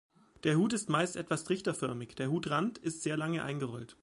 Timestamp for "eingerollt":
3.43-3.97